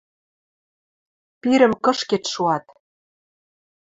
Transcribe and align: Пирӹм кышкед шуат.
Пирӹм 1.41 1.73
кышкед 1.83 2.23
шуат. 2.33 2.65